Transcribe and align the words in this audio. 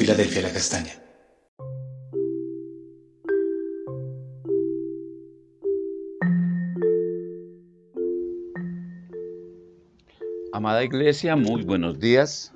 Filadelfia 0.00 0.40
La 0.40 0.50
Castaña. 0.50 0.92
Amada 10.54 10.82
Iglesia, 10.84 11.36
muy 11.36 11.64
buenos 11.64 11.98
días. 11.98 12.50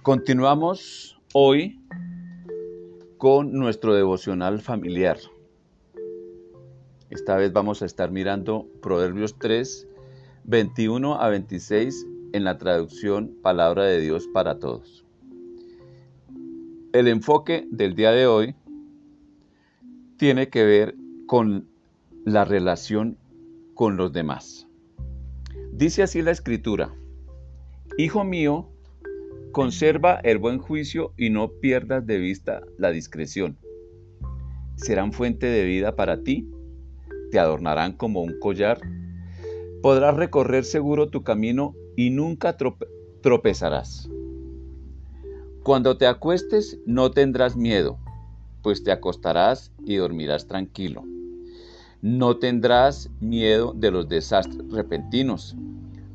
Continuamos 0.00 1.20
hoy 1.34 1.78
con 3.18 3.52
nuestro 3.52 3.94
devocional 3.94 4.62
familiar. 4.62 5.18
Esta 7.10 7.36
vez 7.36 7.52
vamos 7.52 7.82
a 7.82 7.84
estar 7.84 8.10
mirando 8.10 8.66
Proverbios 8.80 9.38
3, 9.38 9.86
21 10.44 11.20
a 11.20 11.28
26 11.28 12.06
en 12.32 12.44
la 12.44 12.56
traducción 12.56 13.36
Palabra 13.42 13.84
de 13.84 14.00
Dios 14.00 14.26
para 14.32 14.58
Todos. 14.58 15.04
El 16.98 17.06
enfoque 17.06 17.64
del 17.70 17.94
día 17.94 18.10
de 18.10 18.26
hoy 18.26 18.56
tiene 20.16 20.48
que 20.48 20.64
ver 20.64 20.96
con 21.28 21.68
la 22.24 22.44
relación 22.44 23.16
con 23.74 23.96
los 23.96 24.12
demás. 24.12 24.66
Dice 25.70 26.02
así 26.02 26.22
la 26.22 26.32
escritura, 26.32 26.92
Hijo 27.98 28.24
mío, 28.24 28.68
Conserva 29.52 30.16
el 30.24 30.38
buen 30.38 30.58
juicio 30.58 31.12
y 31.16 31.30
no 31.30 31.52
pierdas 31.60 32.04
de 32.04 32.18
vista 32.18 32.62
la 32.78 32.90
discreción. 32.90 33.56
Serán 34.74 35.12
fuente 35.12 35.46
de 35.46 35.64
vida 35.64 35.94
para 35.94 36.24
ti, 36.24 36.50
te 37.30 37.38
adornarán 37.38 37.92
como 37.92 38.22
un 38.22 38.40
collar. 38.40 38.80
Podrás 39.82 40.16
recorrer 40.16 40.64
seguro 40.64 41.10
tu 41.10 41.22
camino 41.22 41.76
y 41.94 42.10
nunca 42.10 42.56
tropezarás. 43.22 44.10
Cuando 45.68 45.98
te 45.98 46.06
acuestes 46.06 46.78
no 46.86 47.10
tendrás 47.10 47.54
miedo, 47.54 47.98
pues 48.62 48.82
te 48.82 48.90
acostarás 48.90 49.70
y 49.84 49.96
dormirás 49.96 50.46
tranquilo. 50.46 51.04
No 52.00 52.38
tendrás 52.38 53.10
miedo 53.20 53.74
de 53.76 53.90
los 53.90 54.08
desastres 54.08 54.66
repentinos, 54.70 55.54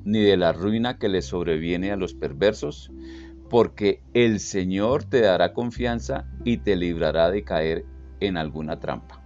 ni 0.05 0.21
de 0.21 0.37
la 0.37 0.53
ruina 0.53 0.97
que 0.97 1.07
le 1.07 1.21
sobreviene 1.21 1.91
a 1.91 1.97
los 1.97 2.15
perversos, 2.15 2.89
porque 3.47 4.01
el 4.15 4.39
Señor 4.39 5.03
te 5.03 5.21
dará 5.21 5.53
confianza 5.53 6.25
y 6.43 6.57
te 6.57 6.75
librará 6.75 7.29
de 7.29 7.43
caer 7.43 7.85
en 8.21 8.37
alguna 8.37 8.79
trampa. 8.79 9.21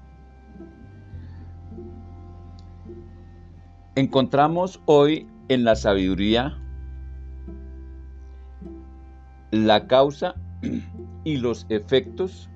Encontramos 3.96 4.82
hoy 4.88 5.26
en 5.48 5.64
la 5.64 5.78
sabiduría 5.78 6.60
la 9.66 9.88
causa 9.88 10.36
y 11.24 11.38
los 11.38 11.66
efectos 11.70 12.50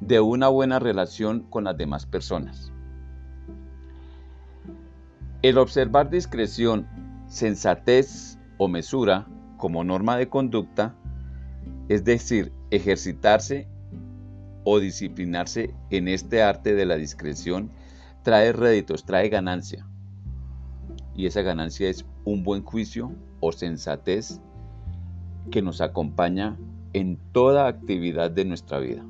de 0.00 0.20
una 0.20 0.48
buena 0.48 0.78
relación 0.78 1.40
con 1.48 1.64
las 1.64 1.76
demás 1.76 2.06
personas. 2.06 2.72
El 5.42 5.58
observar 5.58 6.10
discreción, 6.10 6.86
sensatez 7.28 8.38
o 8.58 8.68
mesura 8.68 9.26
como 9.56 9.84
norma 9.84 10.16
de 10.16 10.28
conducta, 10.28 10.94
es 11.88 12.04
decir, 12.04 12.52
ejercitarse 12.70 13.68
o 14.64 14.80
disciplinarse 14.80 15.72
en 15.90 16.08
este 16.08 16.42
arte 16.42 16.74
de 16.74 16.86
la 16.86 16.96
discreción, 16.96 17.70
trae 18.22 18.52
réditos, 18.52 19.04
trae 19.04 19.28
ganancia. 19.28 19.86
Y 21.14 21.26
esa 21.26 21.42
ganancia 21.42 21.88
es 21.88 22.04
un 22.24 22.42
buen 22.42 22.62
juicio 22.64 23.12
o 23.40 23.52
sensatez 23.52 24.40
que 25.50 25.62
nos 25.62 25.80
acompaña 25.80 26.56
en 26.92 27.18
toda 27.32 27.66
actividad 27.66 28.30
de 28.30 28.44
nuestra 28.44 28.78
vida. 28.78 29.04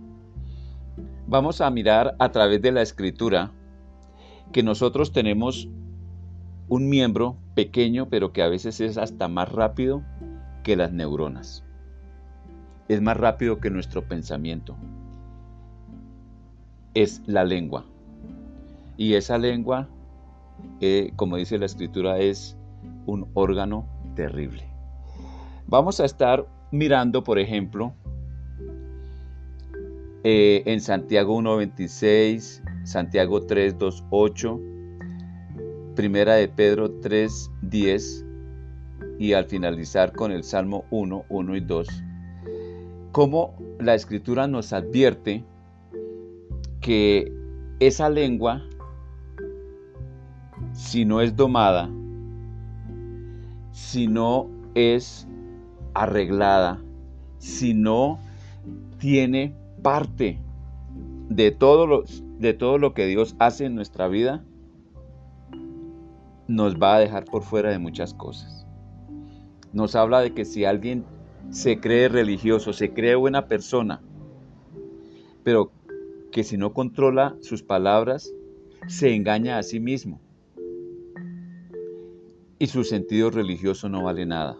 Vamos 1.26 1.60
a 1.60 1.70
mirar 1.70 2.14
a 2.18 2.30
través 2.30 2.62
de 2.62 2.72
la 2.72 2.82
escritura 2.82 3.52
que 4.52 4.62
nosotros 4.62 5.12
tenemos 5.12 5.68
un 6.68 6.88
miembro 6.88 7.36
pequeño, 7.54 8.08
pero 8.08 8.32
que 8.32 8.42
a 8.42 8.48
veces 8.48 8.80
es 8.80 8.98
hasta 8.98 9.28
más 9.28 9.50
rápido 9.50 10.02
que 10.62 10.76
las 10.76 10.92
neuronas. 10.92 11.64
Es 12.88 13.00
más 13.02 13.16
rápido 13.16 13.58
que 13.58 13.70
nuestro 13.70 14.06
pensamiento. 14.06 14.76
Es 16.94 17.22
la 17.26 17.44
lengua. 17.44 17.84
Y 18.96 19.14
esa 19.14 19.38
lengua, 19.38 19.88
eh, 20.80 21.12
como 21.16 21.36
dice 21.36 21.58
la 21.58 21.66
escritura, 21.66 22.18
es 22.18 22.56
un 23.06 23.28
órgano 23.34 23.86
terrible. 24.14 24.75
Vamos 25.68 25.98
a 25.98 26.04
estar 26.04 26.46
mirando, 26.70 27.24
por 27.24 27.40
ejemplo, 27.40 27.92
eh, 30.22 30.62
en 30.64 30.80
Santiago 30.80 31.36
1.26, 31.36 32.62
Santiago 32.84 33.40
3.2.8, 33.40 34.60
Primera 35.96 36.34
de 36.34 36.46
Pedro 36.46 37.00
3.10, 37.00 38.24
y 39.18 39.32
al 39.32 39.46
finalizar 39.46 40.12
con 40.12 40.30
el 40.30 40.44
Salmo 40.44 40.84
1, 40.90 41.24
1 41.28 41.56
y 41.56 41.60
2, 41.60 41.88
cómo 43.10 43.56
la 43.80 43.96
escritura 43.96 44.46
nos 44.46 44.72
advierte 44.72 45.42
que 46.80 47.32
esa 47.80 48.08
lengua, 48.08 48.62
si 50.72 51.04
no 51.04 51.20
es 51.20 51.34
domada, 51.34 51.90
si 53.72 54.06
no 54.06 54.48
es 54.76 55.26
arreglada, 56.02 56.80
si 57.38 57.74
no 57.74 58.18
tiene 58.98 59.54
parte 59.82 60.38
de 61.28 61.50
todo, 61.50 61.86
lo, 61.86 62.04
de 62.38 62.54
todo 62.54 62.78
lo 62.78 62.94
que 62.94 63.06
Dios 63.06 63.36
hace 63.38 63.66
en 63.66 63.74
nuestra 63.74 64.08
vida, 64.08 64.44
nos 66.48 66.76
va 66.76 66.96
a 66.96 67.00
dejar 67.00 67.24
por 67.24 67.42
fuera 67.42 67.70
de 67.70 67.78
muchas 67.78 68.14
cosas 68.14 68.66
nos 69.76 69.94
habla 69.94 70.22
de 70.22 70.32
que 70.32 70.46
si 70.46 70.64
alguien 70.64 71.04
se 71.50 71.80
cree 71.80 72.08
religioso, 72.08 72.72
se 72.72 72.94
cree 72.94 73.14
buena 73.14 73.46
persona, 73.46 74.00
pero 75.44 75.70
que 76.32 76.44
si 76.44 76.56
no 76.56 76.72
controla 76.72 77.36
sus 77.42 77.62
palabras, 77.62 78.32
se 78.88 79.14
engaña 79.14 79.58
a 79.58 79.62
sí 79.62 79.78
mismo. 79.78 80.18
Y 82.58 82.68
su 82.68 82.84
sentido 82.84 83.30
religioso 83.30 83.90
no 83.90 84.02
vale 84.02 84.24
nada. 84.24 84.56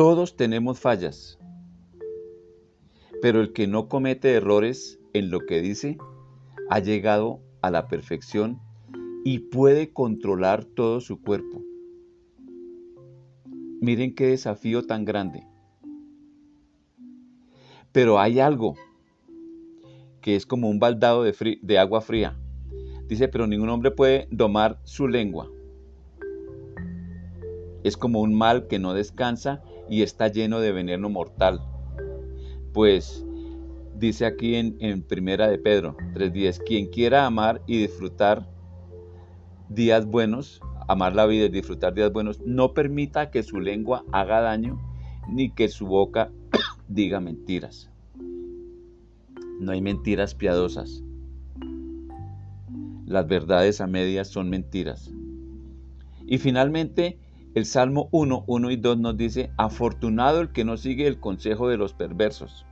Todos 0.00 0.34
tenemos 0.34 0.80
fallas, 0.80 1.38
pero 3.20 3.42
el 3.42 3.52
que 3.52 3.66
no 3.66 3.86
comete 3.86 4.32
errores 4.32 4.98
en 5.12 5.30
lo 5.30 5.40
que 5.40 5.60
dice 5.60 5.98
ha 6.70 6.78
llegado 6.78 7.42
a 7.60 7.70
la 7.70 7.86
perfección 7.86 8.62
y 9.26 9.40
puede 9.40 9.92
controlar 9.92 10.64
todo 10.64 11.02
su 11.02 11.20
cuerpo. 11.20 11.60
Miren 13.82 14.14
qué 14.14 14.28
desafío 14.28 14.86
tan 14.86 15.04
grande. 15.04 15.46
Pero 17.92 18.18
hay 18.18 18.40
algo 18.40 18.76
que 20.22 20.34
es 20.34 20.46
como 20.46 20.70
un 20.70 20.78
baldado 20.78 21.24
de, 21.24 21.58
de, 21.60 21.78
agua 21.78 22.00
fría. 22.00 22.38
Dice, 23.06 23.28
pero 23.28 23.46
ningún 23.46 23.68
hombre 23.68 23.90
puede 23.90 24.28
domar 24.30 24.80
su 24.84 25.08
lengua. 25.08 25.50
Es 27.84 27.98
como 27.98 28.22
un 28.22 28.32
mal 28.32 28.66
que 28.66 28.78
no 28.78 28.94
descansa 28.94 29.62
y 29.90 30.02
está 30.02 30.28
lleno 30.28 30.60
de 30.60 30.72
veneno 30.72 31.10
mortal. 31.10 31.60
Pues 32.72 33.26
dice 33.96 34.24
aquí 34.24 34.54
en, 34.54 34.76
en 34.80 35.02
Primera 35.02 35.48
de 35.48 35.58
Pedro 35.58 35.96
3.10, 36.14 36.64
quien 36.64 36.86
quiera 36.86 37.26
amar 37.26 37.60
y 37.66 37.78
disfrutar 37.78 38.48
días 39.68 40.06
buenos, 40.06 40.60
amar 40.88 41.14
la 41.14 41.26
vida 41.26 41.46
y 41.46 41.48
disfrutar 41.48 41.92
días 41.92 42.12
buenos, 42.12 42.40
no 42.40 42.72
permita 42.72 43.30
que 43.30 43.42
su 43.42 43.60
lengua 43.60 44.04
haga 44.12 44.40
daño 44.40 44.80
ni 45.28 45.50
que 45.50 45.68
su 45.68 45.86
boca 45.86 46.30
diga 46.88 47.20
mentiras. 47.20 47.90
No 49.60 49.72
hay 49.72 49.82
mentiras 49.82 50.34
piadosas. 50.34 51.02
Las 53.06 53.26
verdades 53.26 53.80
a 53.80 53.88
medias 53.88 54.28
son 54.28 54.48
mentiras. 54.48 55.12
Y 56.26 56.38
finalmente, 56.38 57.18
el 57.54 57.64
Salmo 57.64 58.08
1, 58.12 58.44
1 58.46 58.70
y 58.70 58.76
2 58.76 58.98
nos 58.98 59.16
dice, 59.16 59.50
afortunado 59.56 60.40
el 60.40 60.52
que 60.52 60.64
no 60.64 60.76
sigue 60.76 61.06
el 61.06 61.18
consejo 61.18 61.68
de 61.68 61.76
los 61.76 61.92
perversos, 61.92 62.66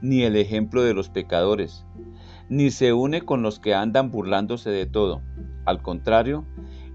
ni 0.00 0.22
el 0.22 0.36
ejemplo 0.36 0.82
de 0.82 0.94
los 0.94 1.08
pecadores, 1.08 1.84
ni 2.48 2.70
se 2.70 2.92
une 2.92 3.22
con 3.22 3.42
los 3.42 3.60
que 3.60 3.74
andan 3.74 4.10
burlándose 4.10 4.70
de 4.70 4.86
todo 4.86 5.22
al 5.64 5.80
contrario, 5.80 6.44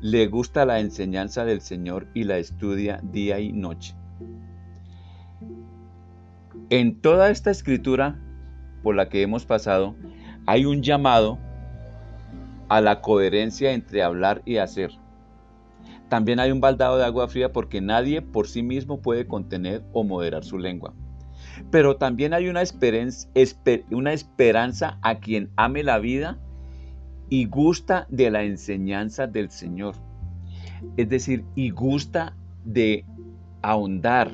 le 0.02 0.28
gusta 0.28 0.66
la 0.66 0.80
enseñanza 0.80 1.46
del 1.46 1.62
Señor 1.62 2.08
y 2.14 2.26
la 2.26 2.38
estudia 2.38 3.00
día 3.02 3.40
y 3.40 3.54
noche. 3.54 3.96
En 6.70 7.00
toda 7.00 7.30
esta 7.30 7.50
escritura 7.50 8.20
por 8.84 8.96
la 8.96 9.08
que 9.08 9.22
hemos 9.22 9.46
pasado, 9.46 9.96
hay 10.46 10.66
un 10.66 10.84
llamado 10.84 11.40
a 12.68 12.82
la 12.82 13.02
coherencia 13.02 13.72
entre 13.72 14.04
hablar 14.04 14.42
y 14.46 14.58
hacer. 14.58 14.92
También 16.10 16.40
hay 16.40 16.52
un 16.52 16.62
baldado 16.62 16.98
de 16.98 17.06
agua 17.06 17.28
fría 17.28 17.52
porque 17.52 17.82
nadie 17.82 18.22
por 18.22 18.48
sí 18.48 18.64
mismo 18.64 19.02
puede 19.02 19.28
contener 19.28 19.84
o 19.94 20.04
moderar 20.04 20.44
su 20.44 20.58
lengua. 20.58 20.94
Pero 21.72 21.98
también 21.98 22.34
hay 22.34 22.48
una 22.48 22.62
esperanza, 22.62 23.28
una 23.92 24.14
esperanza 24.14 25.00
a 25.02 25.20
quien 25.20 25.50
ame 25.56 25.84
la 25.84 26.00
vida 26.00 26.38
y 27.30 27.46
gusta 27.46 28.08
de 28.10 28.32
la 28.32 28.44
enseñanza 28.44 29.28
del 29.28 29.50
Señor. 29.50 29.96
Es 30.96 31.10
decir, 31.10 31.44
y 31.56 31.72
gusta 31.72 32.36
de 32.64 33.06
ahondar 33.62 34.32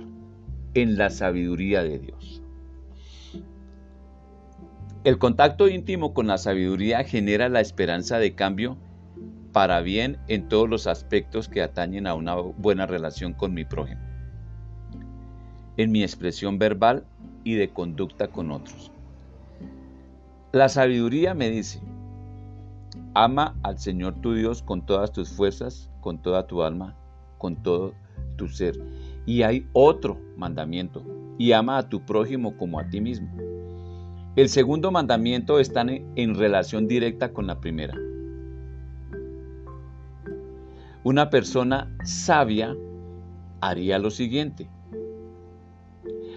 en 0.74 0.98
la 0.98 1.10
sabiduría 1.10 1.82
de 1.82 2.00
Dios. 2.00 2.44
El 5.04 5.18
contacto 5.18 5.68
íntimo 5.68 6.14
con 6.14 6.28
la 6.28 6.38
sabiduría 6.38 7.04
genera 7.04 7.50
la 7.50 7.62
esperanza 7.62 8.20
de 8.20 8.36
cambio 8.36 8.78
para 9.54 9.82
bien 9.82 10.18
en 10.28 10.50
todos 10.50 10.68
los 10.68 10.88
aspectos 10.88 11.48
que 11.48 11.62
atañen 11.62 12.08
a 12.08 12.16
una 12.16 12.36
buena 12.36 12.88
relación 12.88 13.34
con 13.34 13.54
mi 13.54 13.64
prójimo, 13.64 14.02
en 15.78 15.92
mi 15.92 16.02
expresión 16.02 16.58
verbal 16.58 17.06
y 17.44 17.54
de 17.54 17.70
conducta 17.70 18.28
con 18.28 18.52
otros. 18.52 18.92
La 20.52 20.70
sabiduría 20.70 21.36
me 21.36 21.52
dice, 21.52 21.80
ama 23.14 23.56
al 23.64 23.78
Señor 23.78 24.16
tu 24.22 24.34
Dios 24.34 24.64
con 24.64 24.86
todas 24.86 25.12
tus 25.12 25.30
fuerzas, 25.30 25.90
con 26.02 26.20
toda 26.20 26.48
tu 26.48 26.64
alma, 26.64 26.96
con 27.38 27.56
todo 27.62 27.94
tu 28.38 28.48
ser. 28.48 28.76
Y 29.26 29.44
hay 29.44 29.68
otro 29.74 30.20
mandamiento, 30.36 31.04
y 31.38 31.52
ama 31.52 31.78
a 31.78 31.90
tu 31.90 32.04
prójimo 32.06 32.58
como 32.58 32.80
a 32.80 32.90
ti 32.90 33.02
mismo. 33.02 33.30
El 34.36 34.50
segundo 34.50 34.92
mandamiento 34.92 35.60
está 35.60 35.86
en 35.88 36.36
relación 36.36 36.88
directa 36.88 37.34
con 37.34 37.46
la 37.46 37.60
primera. 37.60 37.96
Una 41.06 41.30
persona 41.30 41.94
sabia 42.06 42.74
haría 43.60 44.00
lo 44.00 44.10
siguiente. 44.10 44.70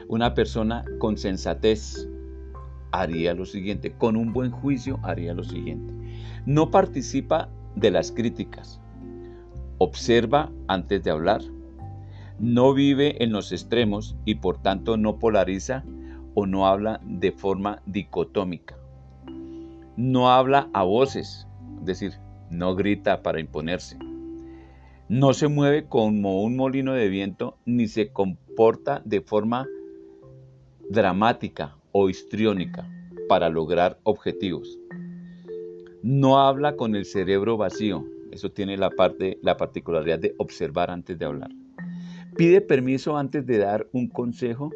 Una 0.09 0.35
persona 0.35 0.85
con 0.99 1.17
sensatez 1.17 2.09
haría 2.91 3.33
lo 3.35 3.45
siguiente. 3.45 3.93
Con 3.93 4.17
un 4.17 4.33
buen 4.33 4.51
juicio 4.51 4.99
haría 5.05 5.35
lo 5.35 5.45
siguiente. 5.45 5.95
No 6.47 6.73
participa 6.73 7.49
de 7.77 7.93
las 7.93 8.11
críticas. 8.11 8.81
Observa 9.79 10.51
antes 10.67 11.05
de 11.05 11.13
hablar. 11.13 11.43
No 12.41 12.75
vive 12.75 13.23
en 13.23 13.31
los 13.31 13.53
extremos 13.53 14.17
y 14.25 14.35
por 14.35 14.61
tanto 14.61 14.97
no 14.97 15.21
polariza 15.21 15.85
o 16.35 16.45
no 16.45 16.67
habla 16.67 17.01
de 17.05 17.31
forma 17.31 17.83
dicotómica. 17.87 18.77
No 19.97 20.29
habla 20.29 20.69
a 20.73 20.83
voces, 20.83 21.47
es 21.79 21.85
decir, 21.85 22.15
no 22.51 22.75
grita 22.75 23.23
para 23.23 23.39
imponerse 23.39 23.97
no 25.09 25.35
se 25.35 25.47
mueve 25.49 25.87
como 25.87 26.43
un 26.43 26.57
molino 26.57 26.93
de 26.93 27.09
viento 27.09 27.59
ni 27.65 27.87
se 27.87 28.13
comporta 28.13 29.03
de 29.05 29.21
forma 29.21 29.69
dramática 30.91 31.77
o 31.93 32.09
histriónica 32.09 32.91
para 33.29 33.49
lograr 33.49 33.99
objetivos. 34.03 34.79
No 36.03 36.41
habla 36.41 36.77
con 36.77 36.97
el 36.97 37.05
cerebro 37.05 37.57
vacío, 37.57 38.05
eso 38.33 38.51
tiene 38.51 38.77
la, 38.77 38.91
parte, 38.91 39.39
la 39.43 39.57
particularidad 39.57 40.19
de 40.19 40.35
observar 40.39 40.91
antes 40.91 41.19
de 41.19 41.25
hablar. 41.25 41.51
Pide 42.37 42.61
permiso 42.61 43.17
antes 43.17 43.47
de 43.47 43.59
dar 43.59 43.89
un 43.93 44.09
consejo 44.09 44.71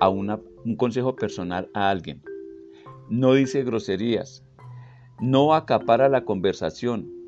a 0.00 0.08
una, 0.08 0.40
un 0.64 0.76
consejo 0.76 1.14
personal 1.14 1.70
a 1.74 1.90
alguien. 1.90 2.22
No 3.08 3.34
dice 3.34 3.62
groserías. 3.62 4.44
No 5.20 5.54
acapara 5.54 6.08
la 6.08 6.24
conversación 6.24 7.21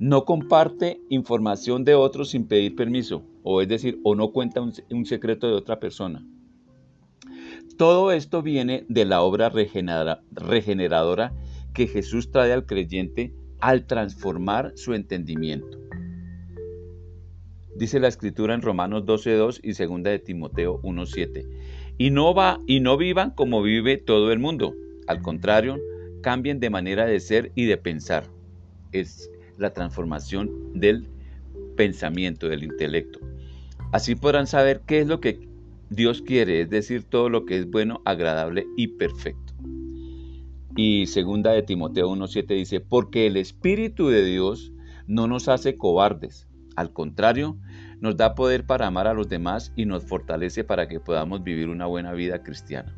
no 0.00 0.24
comparte 0.24 0.98
información 1.10 1.84
de 1.84 1.94
otros 1.94 2.30
sin 2.30 2.48
pedir 2.48 2.74
permiso, 2.74 3.22
o 3.42 3.60
es 3.60 3.68
decir, 3.68 4.00
o 4.02 4.14
no 4.14 4.32
cuenta 4.32 4.62
un, 4.62 5.04
secreto 5.04 5.46
de 5.46 5.52
otra 5.52 5.78
persona. 5.78 6.26
Todo 7.76 8.10
esto 8.10 8.42
viene 8.42 8.86
de 8.88 9.04
la 9.04 9.20
obra 9.20 9.50
regeneradora 9.50 11.34
que 11.74 11.86
Jesús 11.86 12.30
trae 12.30 12.50
al 12.52 12.64
creyente 12.64 13.34
al 13.60 13.86
transformar 13.86 14.72
su 14.74 14.94
entendimiento. 14.94 15.78
Dice 17.76 18.00
la 18.00 18.08
escritura 18.08 18.54
en 18.54 18.62
Romanos 18.62 19.04
12:2 19.04 19.60
y 19.62 19.72
2 19.72 20.02
de 20.02 20.18
Timoteo 20.18 20.80
1:7. 20.82 21.46
Y 21.98 22.10
no 22.10 22.32
va 22.32 22.58
y 22.66 22.80
no 22.80 22.96
vivan 22.96 23.32
como 23.32 23.62
vive 23.62 23.98
todo 23.98 24.32
el 24.32 24.38
mundo. 24.38 24.74
Al 25.06 25.20
contrario, 25.20 25.78
cambien 26.22 26.58
de 26.58 26.70
manera 26.70 27.04
de 27.04 27.20
ser 27.20 27.52
y 27.54 27.66
de 27.66 27.76
pensar. 27.76 28.24
Es 28.92 29.30
la 29.60 29.72
transformación 29.72 30.50
del 30.74 31.06
pensamiento, 31.76 32.48
del 32.48 32.64
intelecto. 32.64 33.20
Así 33.92 34.14
podrán 34.14 34.46
saber 34.46 34.82
qué 34.86 35.00
es 35.00 35.06
lo 35.06 35.20
que 35.20 35.48
Dios 35.90 36.22
quiere, 36.22 36.62
es 36.62 36.70
decir, 36.70 37.04
todo 37.04 37.28
lo 37.28 37.44
que 37.44 37.58
es 37.58 37.70
bueno, 37.70 38.00
agradable 38.04 38.66
y 38.76 38.88
perfecto. 38.88 39.54
Y 40.76 41.06
segunda 41.06 41.52
de 41.52 41.62
Timoteo 41.62 42.08
1.7 42.10 42.46
dice, 42.54 42.80
porque 42.80 43.26
el 43.26 43.36
Espíritu 43.36 44.08
de 44.08 44.24
Dios 44.24 44.72
no 45.06 45.26
nos 45.26 45.48
hace 45.48 45.76
cobardes, 45.76 46.48
al 46.76 46.92
contrario, 46.92 47.58
nos 48.00 48.16
da 48.16 48.34
poder 48.34 48.64
para 48.64 48.86
amar 48.86 49.08
a 49.08 49.14
los 49.14 49.28
demás 49.28 49.72
y 49.76 49.84
nos 49.84 50.04
fortalece 50.04 50.64
para 50.64 50.88
que 50.88 51.00
podamos 51.00 51.42
vivir 51.42 51.68
una 51.68 51.86
buena 51.86 52.12
vida 52.12 52.42
cristiana. 52.42 52.94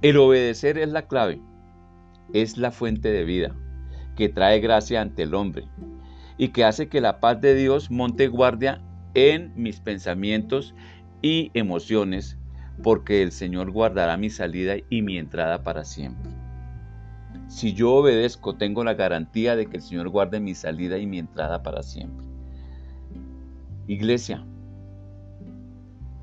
El 0.00 0.16
obedecer 0.16 0.78
es 0.78 0.88
la 0.88 1.08
clave, 1.08 1.40
es 2.32 2.56
la 2.56 2.70
fuente 2.70 3.10
de 3.10 3.24
vida 3.24 3.56
que 4.16 4.28
trae 4.28 4.60
gracia 4.60 5.00
ante 5.00 5.22
el 5.22 5.34
hombre 5.34 5.68
y 6.36 6.48
que 6.48 6.64
hace 6.64 6.88
que 6.88 7.00
la 7.00 7.20
paz 7.20 7.40
de 7.40 7.54
Dios 7.54 7.90
monte 7.90 8.28
guardia 8.28 8.80
en 9.14 9.52
mis 9.56 9.80
pensamientos 9.80 10.74
y 11.22 11.50
emociones, 11.54 12.38
porque 12.82 13.22
el 13.22 13.32
Señor 13.32 13.70
guardará 13.70 14.16
mi 14.16 14.30
salida 14.30 14.74
y 14.90 15.02
mi 15.02 15.18
entrada 15.18 15.62
para 15.62 15.84
siempre. 15.84 16.30
Si 17.46 17.72
yo 17.72 17.92
obedezco, 17.94 18.56
tengo 18.56 18.82
la 18.84 18.94
garantía 18.94 19.54
de 19.54 19.66
que 19.66 19.76
el 19.76 19.82
Señor 19.82 20.08
guarde 20.08 20.40
mi 20.40 20.54
salida 20.54 20.98
y 20.98 21.06
mi 21.06 21.18
entrada 21.18 21.62
para 21.62 21.82
siempre. 21.82 22.26
Iglesia, 23.86 24.44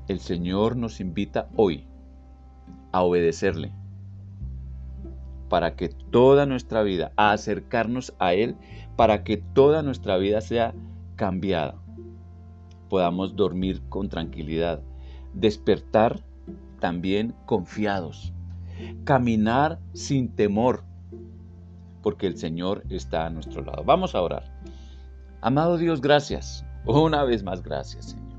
el 0.08 0.20
Señor 0.20 0.76
nos 0.76 1.00
invita 1.00 1.48
hoy 1.56 1.86
a 2.90 3.02
obedecerle 3.02 3.72
para 5.52 5.76
que 5.76 5.90
toda 5.90 6.46
nuestra 6.46 6.82
vida, 6.82 7.12
a 7.14 7.32
acercarnos 7.32 8.14
a 8.18 8.32
Él, 8.32 8.56
para 8.96 9.22
que 9.22 9.36
toda 9.36 9.82
nuestra 9.82 10.16
vida 10.16 10.40
sea 10.40 10.72
cambiada. 11.14 11.74
Podamos 12.88 13.36
dormir 13.36 13.82
con 13.90 14.08
tranquilidad, 14.08 14.80
despertar 15.34 16.20
también 16.80 17.34
confiados, 17.44 18.32
caminar 19.04 19.78
sin 19.92 20.30
temor, 20.30 20.84
porque 22.02 22.28
el 22.28 22.38
Señor 22.38 22.84
está 22.88 23.26
a 23.26 23.30
nuestro 23.30 23.62
lado. 23.62 23.84
Vamos 23.84 24.14
a 24.14 24.22
orar. 24.22 24.58
Amado 25.42 25.76
Dios, 25.76 26.00
gracias. 26.00 26.64
Una 26.86 27.24
vez 27.24 27.42
más, 27.42 27.62
gracias, 27.62 28.06
Señor. 28.12 28.38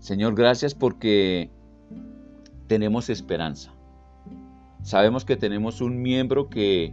Señor, 0.00 0.34
gracias 0.34 0.74
porque 0.74 1.52
tenemos 2.66 3.10
esperanza. 3.10 3.73
Sabemos 4.84 5.24
que 5.24 5.36
tenemos 5.36 5.80
un 5.80 6.02
miembro 6.02 6.50
que 6.50 6.92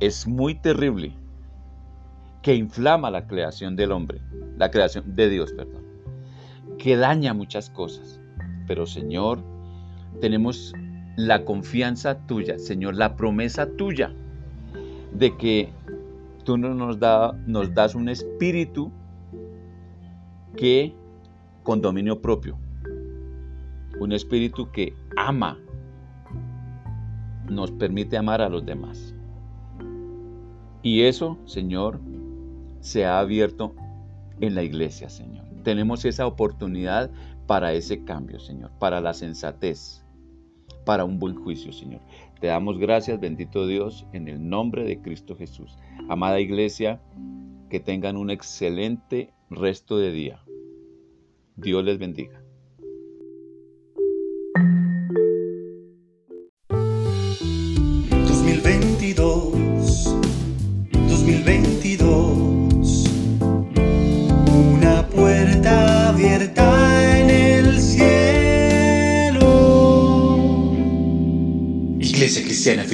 es 0.00 0.26
muy 0.26 0.56
terrible, 0.56 1.12
que 2.42 2.56
inflama 2.56 3.12
la 3.12 3.28
creación 3.28 3.76
del 3.76 3.92
hombre, 3.92 4.20
la 4.58 4.72
creación 4.72 5.14
de 5.14 5.30
Dios, 5.30 5.52
perdón, 5.52 5.84
que 6.78 6.96
daña 6.96 7.32
muchas 7.32 7.70
cosas. 7.70 8.20
Pero 8.66 8.86
Señor, 8.86 9.38
tenemos 10.20 10.72
la 11.16 11.44
confianza 11.44 12.26
tuya, 12.26 12.58
Señor, 12.58 12.96
la 12.96 13.14
promesa 13.14 13.70
tuya 13.76 14.12
de 15.12 15.36
que 15.36 15.68
tú 16.42 16.58
nos, 16.58 16.98
nos 17.46 17.72
das 17.72 17.94
un 17.94 18.08
espíritu 18.08 18.90
que 20.56 20.92
con 21.62 21.80
dominio 21.80 22.20
propio, 22.20 22.58
un 24.00 24.10
espíritu 24.10 24.72
que 24.72 24.92
ama 25.16 25.56
nos 27.50 27.70
permite 27.72 28.16
amar 28.16 28.40
a 28.40 28.48
los 28.48 28.64
demás. 28.64 29.14
Y 30.82 31.02
eso, 31.02 31.38
Señor, 31.44 32.00
se 32.80 33.04
ha 33.04 33.18
abierto 33.18 33.74
en 34.40 34.54
la 34.54 34.62
iglesia, 34.62 35.10
Señor. 35.10 35.44
Tenemos 35.62 36.04
esa 36.04 36.26
oportunidad 36.26 37.10
para 37.46 37.74
ese 37.74 38.04
cambio, 38.04 38.40
Señor, 38.40 38.70
para 38.78 39.00
la 39.00 39.12
sensatez, 39.12 40.04
para 40.86 41.04
un 41.04 41.18
buen 41.18 41.34
juicio, 41.34 41.72
Señor. 41.72 42.00
Te 42.40 42.46
damos 42.46 42.78
gracias, 42.78 43.20
bendito 43.20 43.66
Dios, 43.66 44.06
en 44.12 44.28
el 44.28 44.48
nombre 44.48 44.84
de 44.84 45.00
Cristo 45.02 45.36
Jesús. 45.36 45.76
Amada 46.08 46.40
iglesia, 46.40 47.00
que 47.68 47.80
tengan 47.80 48.16
un 48.16 48.30
excelente 48.30 49.34
resto 49.50 49.98
de 49.98 50.12
día. 50.12 50.40
Dios 51.56 51.84
les 51.84 51.98
bendiga. 51.98 52.39